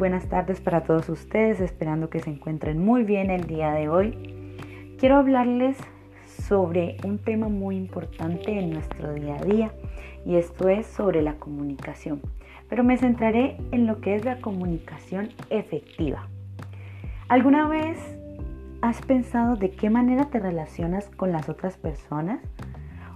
[0.00, 4.56] buenas tardes para todos ustedes, esperando que se encuentren muy bien el día de hoy.
[4.98, 5.76] Quiero hablarles
[6.24, 9.72] sobre un tema muy importante en nuestro día a día
[10.24, 12.22] y esto es sobre la comunicación.
[12.70, 16.28] Pero me centraré en lo que es la comunicación efectiva.
[17.28, 17.98] ¿Alguna vez
[18.80, 22.40] has pensado de qué manera te relacionas con las otras personas?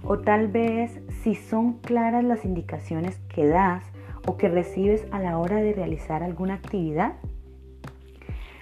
[0.03, 3.83] O tal vez si son claras las indicaciones que das
[4.25, 7.13] o que recibes a la hora de realizar alguna actividad?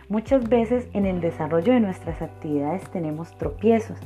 [0.09, 3.98] Muchas veces en el desarrollo de nuestras actividades tenemos tropiezos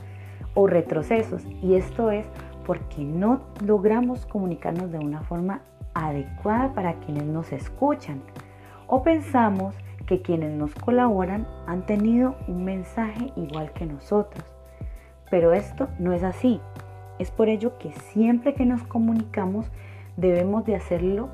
[0.54, 2.26] o retrocesos y esto es
[2.66, 5.62] porque no logramos comunicarnos de una forma
[5.94, 8.22] adecuada para quienes nos escuchan
[8.88, 14.46] o pensamos que quienes nos colaboran han tenido un mensaje igual que nosotros.
[15.30, 16.62] Pero esto no es así.
[17.20, 19.70] Es por ello que siempre que nos comunicamos
[20.16, 21.30] debemos de hacerlo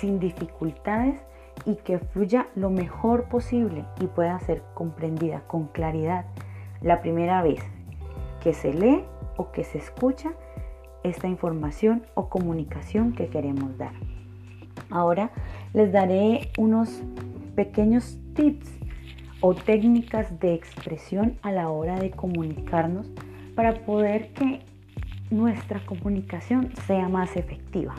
[0.00, 1.20] sin dificultades
[1.64, 6.26] y que fluya lo mejor posible y pueda ser comprendida con claridad
[6.80, 7.60] la primera vez
[8.40, 9.04] que se lee
[9.36, 10.32] o que se escucha
[11.02, 13.92] esta información o comunicación que queremos dar.
[14.90, 15.30] Ahora
[15.74, 17.02] les daré unos
[17.54, 18.70] pequeños tips
[19.40, 23.10] o técnicas de expresión a la hora de comunicarnos
[23.54, 24.60] para poder que
[25.30, 27.94] nuestra comunicación sea más efectiva.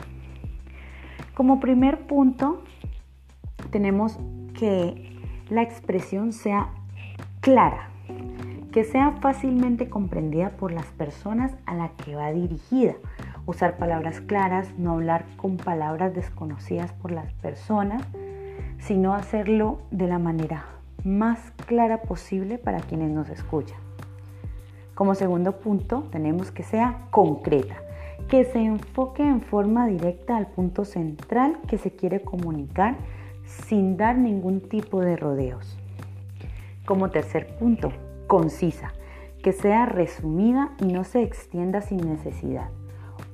[1.40, 2.60] Como primer punto,
[3.70, 4.18] tenemos
[4.52, 6.68] que la expresión sea
[7.40, 7.88] clara,
[8.72, 12.92] que sea fácilmente comprendida por las personas a la que va dirigida.
[13.46, 18.02] Usar palabras claras, no hablar con palabras desconocidas por las personas,
[18.78, 20.66] sino hacerlo de la manera
[21.04, 23.78] más clara posible para quienes nos escuchan.
[24.94, 27.76] Como segundo punto, tenemos que sea concreta
[28.30, 32.96] que se enfoque en forma directa al punto central que se quiere comunicar
[33.44, 35.76] sin dar ningún tipo de rodeos.
[36.86, 37.92] Como tercer punto,
[38.28, 38.92] concisa,
[39.42, 42.68] que sea resumida y no se extienda sin necesidad.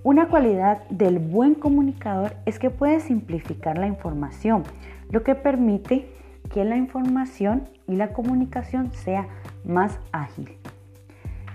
[0.03, 4.63] Una cualidad del buen comunicador es que puede simplificar la información,
[5.11, 6.09] lo que permite
[6.51, 9.29] que la información y la comunicación sea
[9.63, 10.57] más ágil.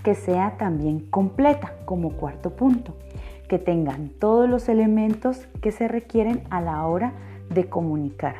[0.03, 2.95] Que sea también completa como cuarto punto
[3.51, 7.11] que tengan todos los elementos que se requieren a la hora
[7.49, 8.35] de comunicar.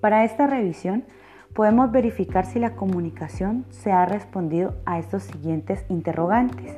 [0.00, 1.04] Para esta revisión
[1.54, 6.76] podemos verificar si la comunicación se ha respondido a estos siguientes interrogantes.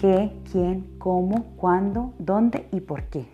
[0.00, 3.24] ¿Qué, quién, cómo, cuándo, dónde y por qué?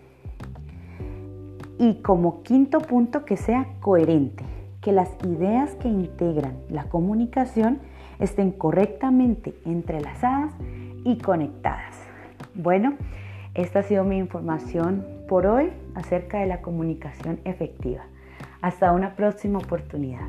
[1.77, 4.43] Y como quinto punto que sea coherente,
[4.81, 7.81] que las ideas que integran la comunicación
[8.17, 10.55] estén correctamente entrelazadas
[11.03, 12.00] y conectadas.
[12.53, 12.95] Bueno,
[13.53, 18.03] esta ha sido mi información por hoy acerca de la comunicación efectiva.
[18.61, 20.27] Hasta una próxima oportunidad.